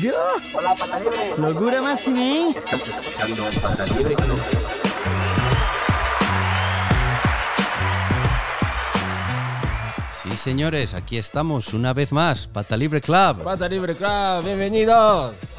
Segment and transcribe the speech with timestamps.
[0.00, 0.12] Yo,
[1.38, 2.52] locura máxima.
[10.22, 13.42] Sí, señores, aquí estamos una vez más, Pata Libre Club.
[13.42, 15.53] Pata Libre Club, bienvenidos.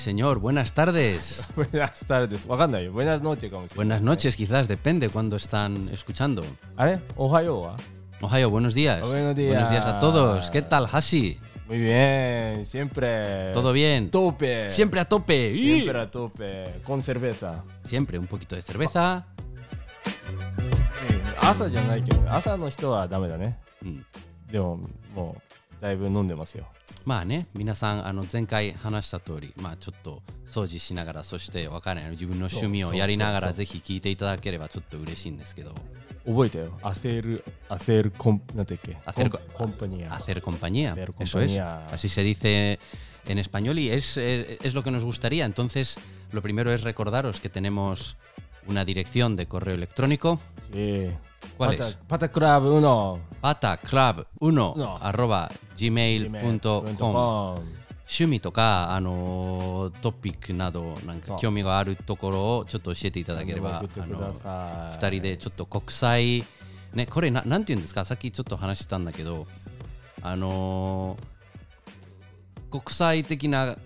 [0.00, 1.46] señor, buenas tardes.
[1.56, 2.46] Buenas tardes.
[2.48, 2.92] わかんないよ。
[2.92, 4.00] Buenas noches かもしれない。
[4.00, 6.44] Buenas noches, quizás, depende cuando están escuchando.
[6.76, 7.76] あれおはようは
[8.22, 9.02] Ohio, buenos días.
[9.02, 9.52] Buenos días.
[9.52, 10.50] Buenos días a todos.
[10.50, 11.38] ¿Qué tal, Hashi?
[11.68, 13.52] Muy bien, siempre.
[13.52, 14.10] ¿Todo bien?
[14.10, 14.70] Tope.
[14.70, 15.54] Siempre a tope.
[15.54, 16.64] Siempre a tope.
[16.84, 17.62] Con cerveza.
[17.84, 19.26] Siempre un poquito de cerveza.
[21.40, 23.58] 朝じゃないけど、朝の人はダメだね。
[23.84, 24.02] Mm.
[24.50, 24.80] でも、
[25.14, 25.49] もう、
[25.81, 26.67] だいぶ飲んでますよ。
[27.03, 35.73] まあね皆さんあの前回話した通りまあちょっと掃除しながらそして分からない自分の趣味をやりながらぜひ聞いていただければちょっと嬉しいんですけど。
[36.23, 38.95] 覚えてよアセールアセールコンなんてっけ？
[39.05, 40.13] アセールコンパニア。
[40.15, 40.93] アセールコンパニア。
[41.19, 41.59] eso es
[41.91, 42.79] así se dice
[43.25, 45.45] en español y es, es lo que nos gustaría.
[45.45, 45.97] Entonces
[46.31, 48.17] lo primero es recordaros que tenemos
[48.67, 50.39] una dirección de correo electrónico.
[50.71, 51.09] Sí.
[51.57, 51.97] ¿Cuál es?
[52.07, 57.61] Patacrab1 バタクラブうのアロバ gmail.com
[58.11, 66.43] 趣味とか、あのー、トピックなどなんか興味があるところをちょっと教えていただければあの2人でちょっと国際、
[66.93, 68.03] ね、これななんていうんですか？
[68.03, 69.47] さっきちょっと話したんだけど、
[70.21, 73.77] あのー、国際的な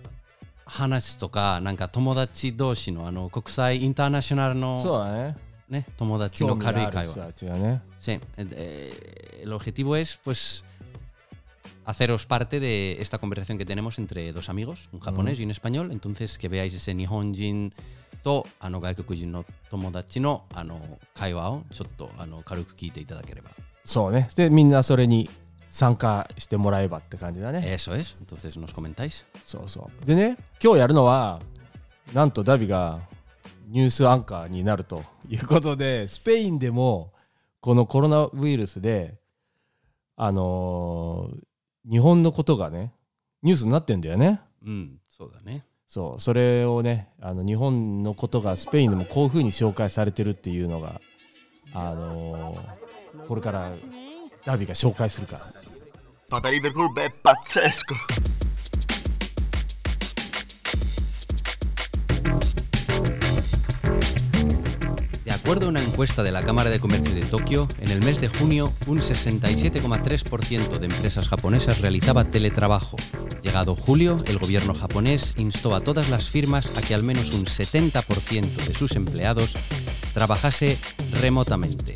[0.65, 5.37] 話とかなんか友達同士のあの国際インターナショナルのそうだね。
[5.68, 5.78] ね。
[5.78, 7.82] ね、友達の興味が軽い会話ある人たちがね。
[7.98, 10.64] Sí, eh, el objetivo es pues
[11.84, 15.92] haceros parte de esta conversación que tenemos entre dos amigos, un japonés y un español,
[15.92, 17.72] entonces que veáis ese nihonjin
[18.22, 20.80] とあの外国人の友達のあの
[21.14, 23.50] 会話をちょっとあの軽く聞いていただければ。
[23.84, 24.28] そうね。
[24.36, 25.30] で、みんなそれに
[25.68, 27.60] 参加してもらえばって感じだね。
[27.60, 29.24] Eso es, entonces nos comentáis.
[29.46, 30.06] そうそう。
[30.06, 31.40] でね、今日やるのは、
[32.12, 33.00] なんとダビが
[33.67, 37.13] ニュースアンカーになるということで、 スペインでも
[37.61, 39.17] このコロナウイルスで、
[40.15, 41.39] あのー
[41.87, 42.91] 日本のことがね、
[43.43, 44.41] ニュースになってんだよね。
[44.65, 45.67] うん、そうだね。
[45.87, 50.99] そうそれをねあの日本のことがスペインでもこういうふうに紹介されてるっていうのが、
[51.73, 53.71] あのーこれから
[54.45, 55.45] ダビが紹介するから
[65.45, 68.29] acuerdo a una encuesta de la Cámara de Comercio de Tokio, en el mes de
[68.29, 72.97] junio un 67,3% de empresas japonesas realizaba teletrabajo.
[73.43, 77.45] Llegado julio, el gobierno japonés instó a todas las firmas a que al menos un
[77.45, 79.53] 70% de sus empleados
[80.15, 80.79] trabajase
[81.21, 81.93] remotamente.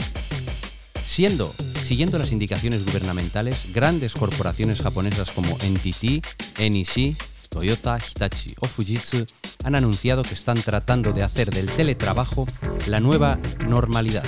[1.04, 1.52] Siendo,
[1.84, 6.24] siguiendo las indicaciones gubernamentales, grandes corporaciones japonesas como NTT,
[6.60, 7.18] NEC,
[7.50, 9.26] Toyota, Hitachi o Fujitsu
[9.64, 12.46] han anunciado que están tratando de hacer del teletrabajo
[12.88, 13.38] la nueva
[13.68, 14.24] normalidad.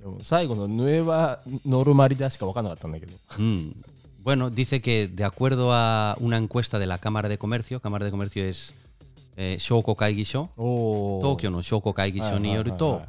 [0.00, 3.72] でも最後のヌエバノルマリダしか分かんなかったんだけど Mm.
[4.22, 8.10] Bueno, dice que de acuerdo a una encuesta de la Cámara de Comercio, Cámara de
[8.10, 8.74] Comercio es
[9.36, 13.08] eh, Shoko Kaigisho, お東京の商工会議所によるとはいはい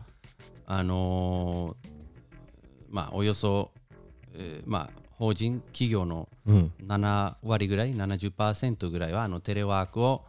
[5.18, 6.72] 法人、企業のうん。
[6.84, 10.24] 7割ぐらい、70%ぐらいはあのテレワークを、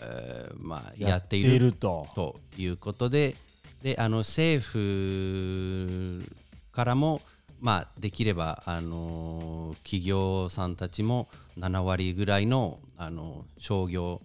[0.00, 1.72] えーまあ、やっている。
[1.72, 2.06] と。
[2.14, 2.36] と。
[2.56, 3.36] いうことで、
[3.82, 6.24] であの政府
[6.72, 7.20] からも、
[7.60, 14.20] まあ、できれば、あのー企業さんたちも7割ぐらいの、あの商業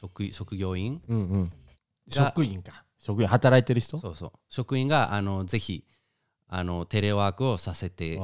[0.00, 1.44] 職職業員うんうん。
[1.46, 1.52] が
[2.26, 2.84] 職員か。
[2.98, 3.98] 職員働いてる人？
[3.98, 4.32] そうそう。
[4.48, 5.84] 職員があのぜひ
[6.52, 8.18] あのテレワークをさせて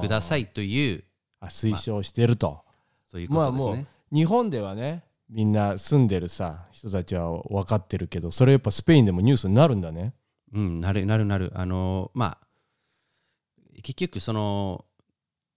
[0.00, 1.04] くださいいという
[1.40, 2.62] あ推奨してると、
[3.10, 3.86] そういうこまあもうとですね。
[4.12, 10.14] 日本ではねみんな住んでるさ人たちは分かってるけどそれやっぱスペインでもニュースになるんだね。
[10.52, 11.50] うん、なるなるなる。
[11.54, 12.46] あのまあ
[13.82, 14.84] 結局その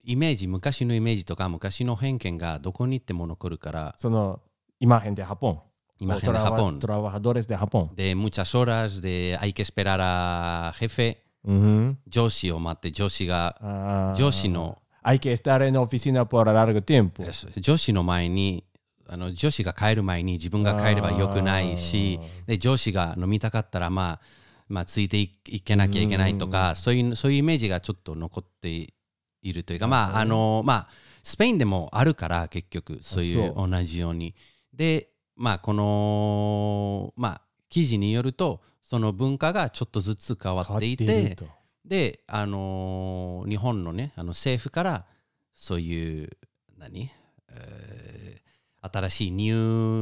[0.02, 4.40] イメージ昔のイメージとか昔の偏見がどこに行っても残るからその
[4.80, 5.62] 今辺でハポン。
[5.98, 11.98] imagen de Japón trabajadores de Japón de muchas horas de hay que esperar a jefe うん。
[12.08, 14.14] 上司を待って上司があー。
[14.14, 18.64] 上司の Hay que estar en oficina por largo tiempo そう上司の前に
[19.08, 24.20] あの上司が帰る前に自分が帰ればよくないしで上司が飲みたかったらまあ
[24.68, 30.88] まあついていいけなきゃいけないとかそういうそういうイメージがちょっと残っているというかまああのまあ
[31.22, 34.34] スペインでもあるから結局そういうそ同じように。
[34.72, 41.36] でまあこのまあ記事によるとその文化がちょっとずつ変わっていて。
[41.84, 45.06] であのー日本のねあの政府から
[45.54, 46.30] そういう
[46.78, 47.10] 何、
[47.50, 48.46] えー
[48.92, 49.54] 新しいニュ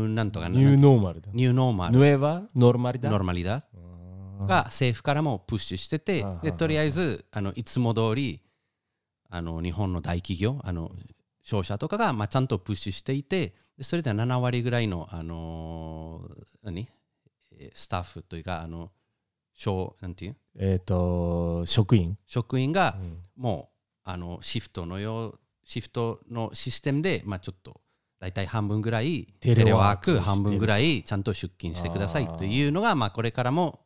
[0.05, 1.31] ーなんとかなニューノーマルだ。
[1.33, 3.09] ニューノーマルヌエバノルマリだ。
[3.11, 3.65] ノルマリダ
[4.47, 8.43] が政府からもプッシュしててでとりあえずあのいつも通り
[9.31, 10.91] あの日本の大企業あの
[11.43, 16.81] 商社とかが、まあ、ちゃんとプッシュしていてでそれで7割ぐらいの、あのー何？
[16.81, 16.87] えー
[17.75, 18.91] スタッフというかあの
[19.55, 20.37] 小なんていう？
[20.59, 22.17] えっと、職員。
[22.27, 23.71] 職員がうんも
[24.07, 27.81] うあのシフトのようシフトのシステムで、まあ、ちょっと
[28.21, 33.81] 大体半分ぐらいテレワーク半分ぐらいちゃんと出勤してくださいというのがまあこれからも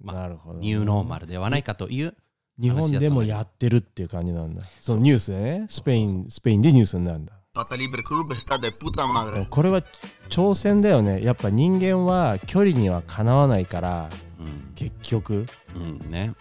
[0.00, 0.28] まあ。
[0.54, 2.16] ニューノーマルではないかという
[2.60, 4.62] 日本でもやってるっていう感じなんだ。
[4.80, 7.39] そのニュースでね、スペイン、スペインでニュースになるんだ。
[7.52, 9.82] バタリブルクルベスタでプタマグこれは
[10.28, 11.20] 挑戦だよね。
[11.24, 14.08] やっぱ人間は距離にはかなわないから、
[14.38, 16.34] うん、結局、うんね、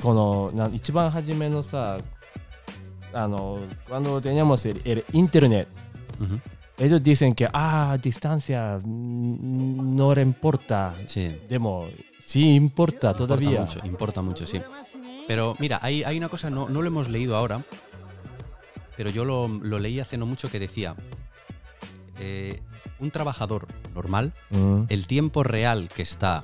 [0.00, 1.98] このな一番初めのさ
[3.12, 3.58] あの
[3.90, 5.66] ワンドデニャモスエルインテルネ
[6.78, 10.92] エドディセンケアディスタンシアノレンポルタ
[11.48, 11.88] でも
[12.20, 14.64] シーインポルタトダビアインポルタムチョシー
[15.26, 17.62] pero mira hay, hay una cosa no, no lo hemos leído ahora.
[18.96, 20.94] pero yo lo, lo leí hace no mucho que decía,
[22.18, 22.60] eh,
[22.98, 24.32] un trabajador normal,
[24.88, 26.42] el tiempo real que está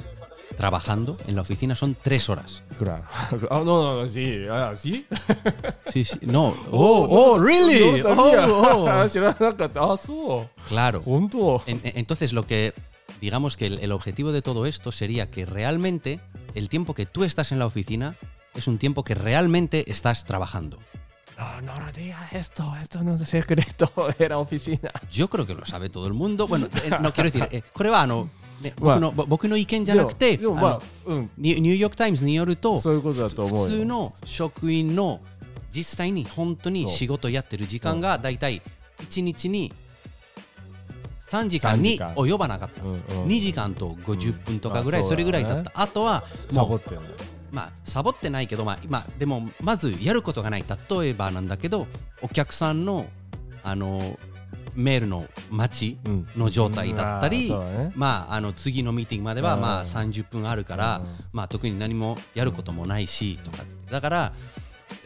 [0.56, 2.64] trabajando en la oficina son tres horas.
[2.78, 3.04] Claro.
[3.50, 4.44] Oh, no, no, sí.
[4.74, 5.06] Sí?
[5.92, 6.04] sí.
[6.22, 6.48] No.
[6.72, 8.02] Oh, oh, oh really?
[8.02, 8.84] Oh, oh.
[10.68, 11.02] claro.
[11.66, 12.74] Entonces, lo que.
[13.20, 16.20] Digamos que el, objetivo de todo esto sería que realmente
[16.54, 18.16] el tiempo que tú estás en la oficina
[18.54, 20.78] es un tiempo que realmente estás trabajando.
[21.38, 24.90] No, no digas esto, esto no es secreto de la oficina.
[25.10, 26.48] Yo creo que lo sabe todo el mundo.
[26.48, 28.28] Bueno, eh, no quiero decir, eh, これはあの、
[28.60, 33.64] ね、まあ僕のぼ僕の意見じゃなくて、ニュニューヨーク・タイムズによると、そういうことだと思うよ。
[33.66, 35.20] 普通の職員の
[35.70, 38.60] 実際に本当に仕事やってる時間がだいたい
[39.08, 39.72] 1日に
[41.20, 42.98] 3時間3に及ばなかった、うんうん
[43.28, 47.06] 2時間と50分とかぐらい、まあそれぐらいだったあとはもうサボってるね。
[47.52, 50.64] まあサボってないけど、まあ、まあでもまずやることがない。
[50.90, 51.86] 例えばなんだけど
[52.22, 53.06] お客さんの
[53.62, 54.18] あの
[54.74, 56.28] メールの待ちうん。
[56.36, 57.60] の状態だったり、うん。
[57.88, 57.92] ね。
[57.96, 59.60] まあ、あの次のミーティングまではうん。
[59.60, 61.06] まあ30分あるから、うん。
[61.32, 64.32] まあ、特に何もやることもないしとかだから、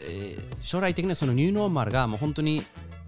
[0.07, 2.61] えー将来的にはそのニューノーマルがもう本当に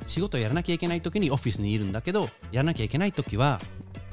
[0.08, 3.62] 仕事をやらなきゃいけない時にオフィスにいるんだけどやらなきゃいけない時は、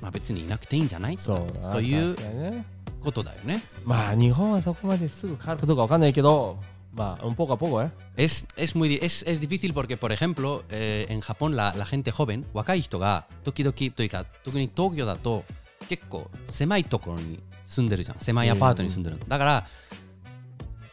[0.01, 1.17] まあ、別にいなくていいんじゃない？
[1.17, 2.65] そうとだそういうね
[3.03, 3.63] ことだよね。
[3.85, 6.59] まあ日本はそこまですぐ変わるかどうかわかんないけど、
[6.95, 7.91] まあ、un poco a poco, ¿eh?
[8.17, 12.11] Es, es, muy, es, es difícil porque, por ejemplo, eh, en Japón la, la gente
[12.13, 15.45] joven, 若い人が時々というか、特に東京だと
[15.89, 18.19] 結構狭いところに住んでるじゃん。
[18.19, 19.19] 狭いアパートに住んでる。
[19.27, 19.67] だから、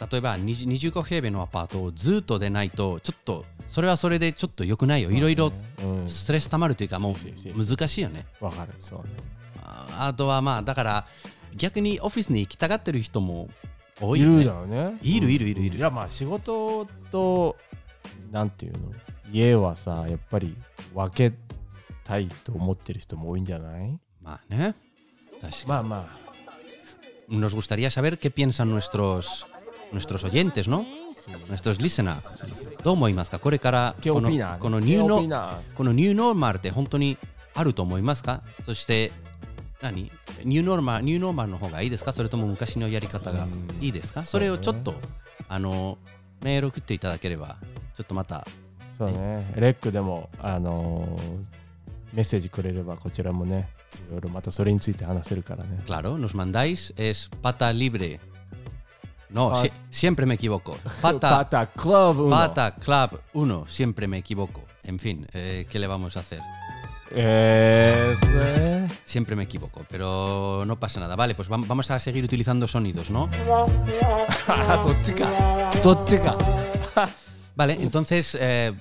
[0.10, 5.12] 例えば20 25平米のアパートをずっと出ないと、ちょっと、それはそれでちょっと良くないよ。
[5.12, 5.52] いろいろ
[5.84, 8.26] うんストレス溜まるというか、もう難しいよね。
[8.40, 9.04] わかる、そう
[9.62, 11.08] あとはまあ、だから
[11.56, 13.50] 逆にオフィスに行きたがってる人も
[14.02, 14.46] 多いいる。
[14.46, 14.98] だろうね。
[15.02, 17.56] いるいるいるいるいや、まあ仕事と、
[18.32, 18.80] なんていうの、
[19.32, 20.56] 家はさ、やっぱり
[20.94, 21.36] 分け
[22.04, 23.98] たいと思ってる人も多いんじゃない？
[24.22, 24.76] まあね。
[25.42, 25.66] 確かに。
[25.68, 26.20] まあまあ。
[27.30, 29.46] nos gustaría saber qué piensan nuestros,
[29.92, 30.84] nuestros oyentes, ¿no?
[31.48, 32.18] Nuestros listeners.
[32.84, 34.58] どう思いますかこれから ¿Qué この opinas?
[34.58, 35.58] このニュー ¿Qué ノ opinas?
[35.76, 37.18] このニューノーマルって本当に
[37.54, 39.12] あると思いますかそして
[39.82, 40.12] 何？
[40.44, 42.14] ニューノーマルニューノーマルの方がいいですか？
[42.14, 43.48] それとも昔のやり方が
[43.82, 44.24] いいですか？
[44.24, 44.94] それをちょっと
[45.48, 45.98] あの
[46.44, 47.58] メール送っていただければ
[47.98, 48.46] ちょっとまた
[48.92, 51.60] そうね、レックでも、あのー
[52.12, 53.70] メッセージくれればこちらもね、
[54.10, 55.80] いろいろまたそれについて話せるからね。
[55.86, 58.20] claro nos mandáis es pata libre.
[59.32, 60.76] No si- siempre me equivoco.
[61.02, 64.62] Pata パタクラブ Pata Club 1, siempre me equivoco.
[64.84, 66.40] En fin, eh, ¿qué le vamos a hacer?
[67.12, 68.79] えー、それ
[69.10, 71.16] Siempre me equivoco, pero no pasa nada.
[71.16, 73.28] Vale, pues vamos a seguir utilizando sonidos, ¿no?
[74.84, 75.72] ¡Zochica!
[75.82, 76.38] ¡Zochica!
[77.56, 78.72] vale, entonces, eh,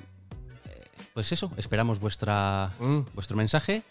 [1.15, 3.15] pues eso, esperamos vuestra, mm.
[3.15, 3.83] vuestro mensaje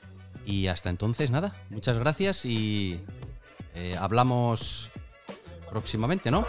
[0.45, 2.99] y hasta entonces, nada, muchas gracias y
[3.73, 4.91] eh, hablamos
[5.71, 6.45] próximamente, ¿no?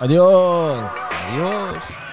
[0.00, 0.90] Adiós.
[1.28, 2.07] Adiós.